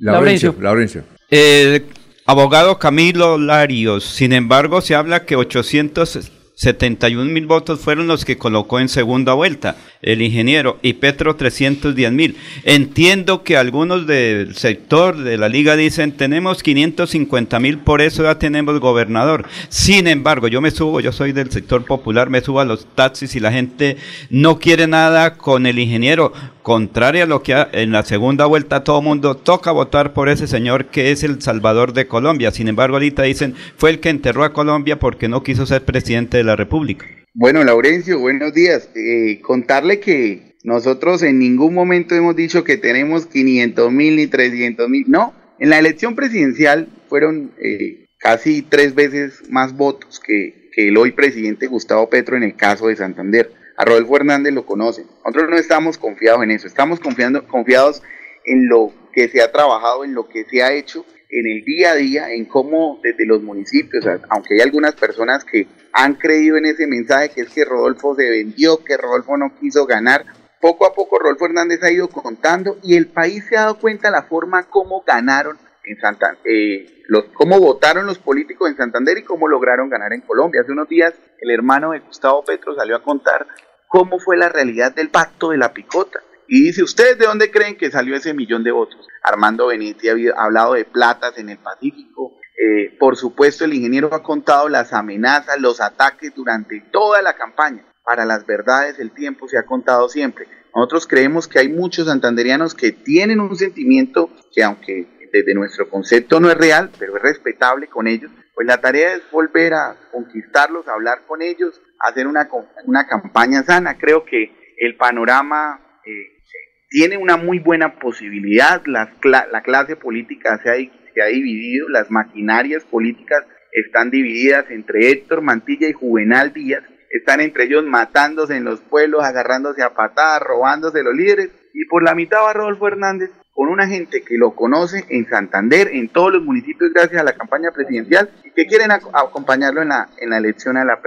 Laurencio. 0.00 0.54
Laurencio. 0.60 1.02
El 1.28 1.86
abogado 2.26 2.78
Camilo 2.78 3.38
Larios, 3.38 4.04
sin 4.04 4.32
embargo, 4.32 4.80
se 4.80 4.94
habla 4.94 5.24
que 5.24 5.34
800 5.34 6.30
71 6.58 7.30
mil 7.30 7.46
votos 7.46 7.78
fueron 7.78 8.08
los 8.08 8.24
que 8.24 8.36
colocó 8.36 8.80
en 8.80 8.88
segunda 8.88 9.32
vuelta 9.32 9.76
el 10.02 10.22
ingeniero 10.22 10.80
y 10.82 10.94
Petro 10.94 11.36
310 11.36 12.10
mil. 12.10 12.36
Entiendo 12.64 13.44
que 13.44 13.56
algunos 13.56 14.08
del 14.08 14.56
sector 14.56 15.16
de 15.16 15.38
la 15.38 15.48
liga 15.48 15.76
dicen 15.76 16.10
tenemos 16.10 16.64
550 16.64 17.60
mil, 17.60 17.78
por 17.78 18.00
eso 18.00 18.24
ya 18.24 18.40
tenemos 18.40 18.80
gobernador. 18.80 19.46
Sin 19.68 20.08
embargo, 20.08 20.48
yo 20.48 20.60
me 20.60 20.72
subo, 20.72 20.98
yo 20.98 21.12
soy 21.12 21.30
del 21.30 21.52
sector 21.52 21.84
popular, 21.84 22.28
me 22.28 22.40
subo 22.40 22.58
a 22.58 22.64
los 22.64 22.92
taxis 22.92 23.36
y 23.36 23.40
la 23.40 23.52
gente 23.52 23.96
no 24.28 24.58
quiere 24.58 24.88
nada 24.88 25.36
con 25.36 25.64
el 25.64 25.78
ingeniero. 25.78 26.32
Contrario 26.68 27.22
a 27.22 27.26
lo 27.26 27.42
que 27.42 27.54
en 27.72 27.92
la 27.92 28.02
segunda 28.02 28.44
vuelta 28.44 28.84
todo 28.84 29.00
mundo 29.00 29.38
toca 29.38 29.72
votar 29.72 30.12
por 30.12 30.28
ese 30.28 30.46
señor 30.46 30.90
que 30.90 31.12
es 31.12 31.22
el 31.22 31.40
salvador 31.40 31.94
de 31.94 32.06
Colombia. 32.06 32.50
Sin 32.50 32.68
embargo, 32.68 32.96
ahorita 32.96 33.22
dicen 33.22 33.54
fue 33.78 33.88
el 33.88 34.00
que 34.00 34.10
enterró 34.10 34.44
a 34.44 34.52
Colombia 34.52 34.98
porque 34.98 35.30
no 35.30 35.42
quiso 35.42 35.64
ser 35.64 35.86
presidente 35.86 36.36
de 36.36 36.44
la 36.44 36.56
República. 36.56 37.06
Bueno, 37.32 37.64
Laurencio, 37.64 38.18
buenos 38.18 38.52
días. 38.52 38.90
Eh, 38.94 39.40
contarle 39.40 39.98
que 39.98 40.56
nosotros 40.62 41.22
en 41.22 41.38
ningún 41.38 41.72
momento 41.72 42.14
hemos 42.14 42.36
dicho 42.36 42.64
que 42.64 42.76
tenemos 42.76 43.24
500 43.24 43.90
mil 43.90 44.16
ni 44.16 44.26
300 44.26 44.90
mil. 44.90 45.06
No, 45.08 45.32
en 45.58 45.70
la 45.70 45.78
elección 45.78 46.14
presidencial 46.14 46.88
fueron 47.08 47.50
eh, 47.62 48.04
casi 48.18 48.60
tres 48.60 48.94
veces 48.94 49.40
más 49.48 49.74
votos 49.74 50.20
que, 50.20 50.68
que 50.74 50.88
el 50.88 50.98
hoy 50.98 51.12
presidente 51.12 51.66
Gustavo 51.66 52.10
Petro 52.10 52.36
en 52.36 52.42
el 52.42 52.56
caso 52.56 52.88
de 52.88 52.96
Santander. 52.96 53.57
A 53.78 53.84
Rodolfo 53.84 54.16
Hernández 54.16 54.52
lo 54.52 54.66
conocen. 54.66 55.06
Nosotros 55.24 55.50
no 55.50 55.56
estamos 55.56 55.98
confiados 55.98 56.42
en 56.42 56.50
eso, 56.50 56.66
estamos 56.66 56.98
confiando, 56.98 57.46
confiados 57.46 58.02
en 58.44 58.68
lo 58.68 58.92
que 59.12 59.28
se 59.28 59.40
ha 59.40 59.52
trabajado, 59.52 60.04
en 60.04 60.14
lo 60.14 60.28
que 60.28 60.44
se 60.44 60.64
ha 60.64 60.72
hecho 60.72 61.06
en 61.30 61.46
el 61.46 61.64
día 61.64 61.92
a 61.92 61.94
día, 61.94 62.32
en 62.32 62.46
cómo 62.46 62.98
desde 63.04 63.24
los 63.24 63.40
municipios, 63.40 64.04
aunque 64.30 64.54
hay 64.54 64.60
algunas 64.62 64.96
personas 64.96 65.44
que 65.44 65.68
han 65.92 66.14
creído 66.14 66.56
en 66.56 66.66
ese 66.66 66.88
mensaje 66.88 67.28
que 67.28 67.42
es 67.42 67.50
que 67.50 67.64
Rodolfo 67.64 68.16
se 68.16 68.28
vendió, 68.28 68.82
que 68.82 68.96
Rodolfo 68.96 69.36
no 69.36 69.54
quiso 69.60 69.86
ganar, 69.86 70.24
poco 70.60 70.84
a 70.84 70.92
poco 70.92 71.20
Rodolfo 71.20 71.46
Hernández 71.46 71.80
ha 71.84 71.92
ido 71.92 72.08
contando 72.08 72.78
y 72.82 72.96
el 72.96 73.06
país 73.06 73.44
se 73.48 73.56
ha 73.56 73.60
dado 73.60 73.78
cuenta 73.78 74.10
la 74.10 74.24
forma 74.24 74.64
como 74.64 75.04
ganaron 75.06 75.56
en 75.84 76.00
Santander, 76.00 76.40
eh, 76.44 77.04
cómo 77.32 77.60
votaron 77.60 78.06
los 78.06 78.18
políticos 78.18 78.70
en 78.70 78.76
Santander 78.76 79.18
y 79.18 79.22
cómo 79.22 79.46
lograron 79.46 79.88
ganar 79.88 80.12
en 80.12 80.22
Colombia. 80.22 80.62
Hace 80.62 80.72
unos 80.72 80.88
días 80.88 81.14
el 81.40 81.50
hermano 81.50 81.92
de 81.92 82.00
Gustavo 82.00 82.44
Petro 82.44 82.74
salió 82.74 82.96
a 82.96 83.02
contar 83.02 83.46
cómo 83.88 84.20
fue 84.20 84.36
la 84.36 84.48
realidad 84.48 84.94
del 84.94 85.10
pacto 85.10 85.50
de 85.50 85.58
la 85.58 85.72
picota. 85.72 86.20
Y 86.46 86.64
dice, 86.64 86.82
¿ustedes 86.82 87.18
de 87.18 87.26
dónde 87.26 87.50
creen 87.50 87.76
que 87.76 87.90
salió 87.90 88.16
ese 88.16 88.32
millón 88.32 88.64
de 88.64 88.70
votos? 88.70 89.06
Armando 89.22 89.66
Benetti 89.66 90.08
ha 90.08 90.14
hablado 90.42 90.74
de 90.74 90.84
platas 90.84 91.36
en 91.38 91.50
el 91.50 91.58
Pacífico. 91.58 92.38
Eh, 92.56 92.96
por 92.98 93.16
supuesto, 93.16 93.64
el 93.64 93.74
ingeniero 93.74 94.14
ha 94.14 94.22
contado 94.22 94.68
las 94.68 94.92
amenazas, 94.92 95.60
los 95.60 95.80
ataques 95.80 96.34
durante 96.34 96.80
toda 96.90 97.20
la 97.20 97.34
campaña. 97.34 97.84
Para 98.02 98.24
las 98.24 98.46
verdades, 98.46 98.98
el 98.98 99.12
tiempo 99.12 99.46
se 99.48 99.58
ha 99.58 99.66
contado 99.66 100.08
siempre. 100.08 100.46
Nosotros 100.74 101.06
creemos 101.06 101.46
que 101.48 101.58
hay 101.58 101.68
muchos 101.68 102.06
santanderianos 102.06 102.74
que 102.74 102.92
tienen 102.92 103.40
un 103.40 103.56
sentimiento 103.56 104.30
que, 104.54 104.62
aunque 104.62 105.28
desde 105.32 105.54
nuestro 105.54 105.90
concepto 105.90 106.40
no 106.40 106.50
es 106.50 106.56
real, 106.56 106.90
pero 106.98 107.16
es 107.16 107.22
respetable 107.22 107.88
con 107.88 108.06
ellos, 108.06 108.30
pues 108.58 108.66
la 108.66 108.80
tarea 108.80 109.14
es 109.14 109.22
volver 109.30 109.72
a 109.72 109.94
conquistarlos, 110.10 110.88
hablar 110.88 111.20
con 111.28 111.42
ellos, 111.42 111.80
hacer 112.00 112.26
una, 112.26 112.48
una 112.86 113.06
campaña 113.06 113.62
sana. 113.62 113.96
Creo 113.98 114.24
que 114.24 114.50
el 114.78 114.96
panorama 114.96 115.80
eh, 116.04 116.42
tiene 116.88 117.18
una 117.18 117.36
muy 117.36 117.60
buena 117.60 118.00
posibilidad, 118.00 118.82
la, 118.86 119.12
la 119.22 119.62
clase 119.62 119.94
política 119.94 120.58
se 120.60 120.70
ha, 120.70 120.74
se 120.74 121.22
ha 121.22 121.26
dividido, 121.26 121.88
las 121.88 122.10
maquinarias 122.10 122.82
políticas 122.82 123.44
están 123.70 124.10
divididas 124.10 124.68
entre 124.70 125.12
Héctor 125.12 125.40
Mantilla 125.40 125.88
y 125.88 125.92
Juvenal 125.92 126.52
Díaz, 126.52 126.82
están 127.10 127.40
entre 127.40 127.66
ellos 127.66 127.84
matándose 127.84 128.56
en 128.56 128.64
los 128.64 128.80
pueblos, 128.80 129.22
agarrándose 129.22 129.84
a 129.84 129.94
patadas, 129.94 130.42
robándose 130.42 131.04
los 131.04 131.14
líderes, 131.14 131.50
y 131.72 131.84
por 131.84 132.02
la 132.02 132.16
mitad 132.16 132.42
va 132.42 132.54
Rodolfo 132.54 132.88
Hernández 132.88 133.30
con 133.58 133.70
una 133.70 133.88
gente 133.88 134.22
que 134.22 134.38
lo 134.38 134.52
conoce 134.52 135.04
en 135.08 135.28
Santander, 135.28 135.88
en 135.92 136.08
todos 136.10 136.32
los 136.32 136.44
municipios 136.44 136.92
gracias 136.92 137.20
a 137.20 137.24
la 137.24 137.32
campaña 137.32 137.72
presidencial 137.72 138.30
y 138.44 138.52
que 138.52 138.68
quieren 138.68 138.92
acompañarlo 138.92 139.82
en 139.82 139.88
la, 139.88 140.08
elección 140.38 140.76
a 140.76 140.84
la, 140.84 141.00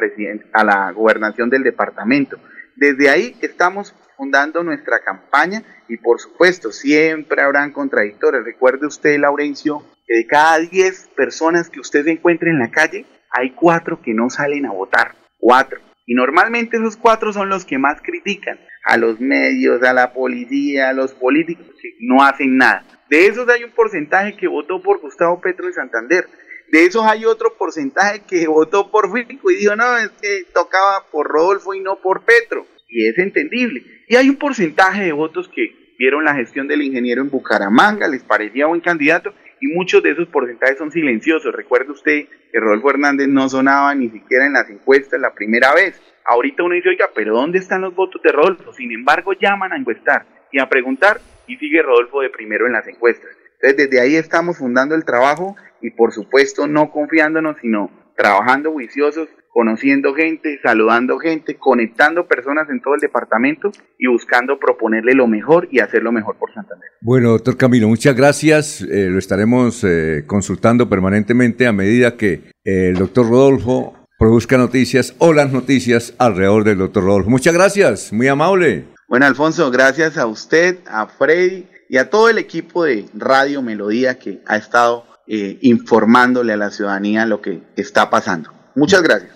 a 0.52 0.64
la 0.66 0.92
gobernación 0.92 1.50
del 1.50 1.64
departamento. 1.64 2.38
Desde 2.76 3.10
ahí 3.10 3.38
estamos 3.40 3.96
fundando 4.18 4.64
nuestra 4.64 5.00
campaña 5.00 5.64
y 5.88 5.96
por 5.96 6.20
supuesto 6.20 6.74
siempre 6.74 7.42
habrán 7.42 7.72
contradictores. 7.72 8.44
Recuerde 8.44 8.86
usted, 8.86 9.18
Laurencio, 9.18 9.86
que 10.06 10.18
de 10.18 10.28
cada 10.28 10.60
10 10.60 11.12
personas 11.16 11.70
que 11.70 11.80
usted 11.80 12.06
encuentre 12.10 12.50
en 12.50 12.60
la 12.60 12.70
calle, 12.70 13.06
hay 13.30 13.52
cuatro 13.52 14.02
que 14.02 14.14
no 14.14 14.30
salen 14.30 14.66
a 14.66 14.74
votar. 14.74 15.16
Cuatro. 15.40 15.80
Y 16.06 16.16
normalmente 16.16 16.76
esos 16.76 16.98
cuatro 16.98 17.32
son 17.32 17.48
los 17.48 17.64
que 17.64 17.78
más 17.78 18.02
critican 18.02 18.60
a 18.84 18.98
los 18.98 19.20
medios, 19.20 19.84
a 19.84 19.94
la 19.94 20.14
policía, 20.14 20.90
a 20.90 20.94
los 20.94 21.14
políticos 21.14 21.68
que 21.82 21.96
no 22.00 22.24
hacen 22.24 22.58
nada. 22.58 22.86
De 23.10 23.28
esos 23.28 23.48
hay 23.50 23.64
un 23.64 23.72
porcentaje 23.72 24.36
que 24.36 24.48
votó 24.48 24.82
por 24.82 25.00
Gustavo 25.02 25.42
Petro 25.42 25.68
de 25.68 25.74
Santander. 25.74 26.28
De 26.72 26.86
esos 26.86 27.06
hay 27.06 27.26
otro 27.26 27.56
porcentaje 27.58 28.22
que 28.28 28.48
votó 28.48 28.90
por 28.90 29.12
Fico 29.12 29.52
y 29.52 29.58
dijo, 29.58 29.76
no, 29.76 29.98
es 29.98 30.10
que 30.22 30.46
tocaba 30.54 31.06
por 31.12 31.28
Rodolfo 31.28 31.74
y 31.74 31.82
no 31.82 32.02
por 32.02 32.24
Petro. 32.24 32.66
Y 32.88 33.08
es 33.08 33.18
entendible. 33.18 33.84
Y 34.08 34.16
hay 34.16 34.30
un 34.30 34.38
porcentaje 34.38 35.04
de 35.04 35.12
votos 35.12 35.50
que 35.50 35.96
vieron 35.98 36.26
la 36.26 36.36
gestión 36.36 36.68
del 36.68 36.82
ingeniero 36.82 37.22
en 37.22 37.30
Bucaramanga, 37.30 38.08
les 38.08 38.24
parecía 38.24 38.66
buen 38.66 38.82
candidato 38.82 39.34
y 39.62 39.68
muchos 39.68 40.02
de 40.02 40.12
esos 40.12 40.28
porcentajes 40.28 40.78
son 40.78 40.92
silenciosos. 40.92 41.54
Recuerde 41.54 41.92
usted 41.92 42.26
que 42.52 42.60
Rodolfo 42.60 42.90
Hernández 42.90 43.28
no 43.28 43.48
sonaba 43.48 43.94
ni 43.94 44.10
siquiera 44.10 44.48
en 44.48 44.54
las 44.54 44.70
encuestas 44.70 45.22
la 45.22 45.34
primera 45.34 45.74
vez. 45.74 46.02
Ahorita 46.26 46.64
uno 46.64 46.76
dice, 46.76 46.90
oiga, 46.90 47.10
pero 47.14 47.36
¿dónde 47.36 47.60
están 47.60 47.82
los 47.82 47.96
votos 47.96 48.22
de 48.22 48.32
Rodolfo? 48.32 48.74
Sin 48.74 48.92
embargo, 48.92 49.34
llaman 49.34 49.74
a 49.74 49.78
encuestar 49.78 50.26
y 50.52 50.60
a 50.60 50.70
preguntar 50.70 51.20
y 51.48 51.58
sigue 51.58 51.82
Rodolfo 51.82 52.22
de 52.22 52.30
primero 52.30 52.68
en 52.68 52.74
las 52.74 52.88
encuestas. 52.88 53.30
Entonces, 53.62 53.90
desde 53.90 54.02
ahí 54.02 54.16
estamos 54.16 54.58
fundando 54.58 54.96
el 54.96 55.06
trabajo 55.06 55.56
y 55.82 55.92
por 55.92 56.12
supuesto 56.12 56.68
no 56.68 56.92
confiándonos, 56.92 57.58
sino 57.62 57.92
trabajando 58.16 58.72
juiciosos 58.72 59.30
conociendo 59.52 60.14
gente, 60.14 60.60
saludando 60.64 61.20
gente, 61.20 61.56
conectando 61.56 62.26
personas 62.28 62.70
en 62.70 62.82
todo 62.82 62.96
el 62.96 63.02
departamento 63.02 63.72
y 63.98 64.08
buscando 64.08 64.58
proponerle 64.58 65.14
lo 65.14 65.28
mejor 65.28 65.68
y 65.72 65.80
hacer 65.80 66.04
lo 66.04 66.12
mejor 66.12 66.38
por 66.38 66.54
Santander. 66.54 66.90
Bueno, 67.02 67.32
doctor 67.32 67.58
Camilo, 67.58 67.88
muchas 67.88 68.16
gracias. 68.16 68.82
Eh, 68.82 69.10
lo 69.10 69.20
estaremos 69.20 69.84
eh, 69.84 70.24
consultando 70.26 70.90
permanentemente 70.90 71.68
a 71.68 71.74
medida 71.74 72.16
que 72.16 72.34
eh, 72.64 72.90
el 72.90 72.96
doctor 72.96 73.30
Rodolfo 73.30 74.01
produzca 74.22 74.56
noticias 74.56 75.16
o 75.18 75.34
las 75.34 75.52
noticias 75.52 76.14
alrededor 76.20 76.64
del 76.64 76.78
doctor 76.78 77.04
Rodolfo. 77.04 77.32
Muchas 77.32 77.56
gracias, 77.56 78.14
muy 78.14 78.28
amable. 78.28 78.86
Bueno, 79.08 79.26
Alfonso, 79.26 79.72
gracias 79.72 80.16
a 80.16 80.28
usted, 80.28 80.78
a 80.86 81.08
Freddy 81.08 81.66
y 81.90 81.98
a 81.98 82.12
todo 82.12 82.30
el 82.30 82.38
equipo 82.38 82.84
de 82.84 83.08
Radio 83.16 83.64
Melodía 83.64 84.20
que 84.20 84.44
ha 84.46 84.58
estado 84.58 85.08
informándole 85.26 86.54
a 86.54 86.58
la 86.58 86.70
ciudadanía 86.70 87.26
lo 87.26 87.42
que 87.42 87.64
está 87.76 88.12
pasando. 88.12 88.54
Muchas 88.76 89.02
gracias. 89.02 89.32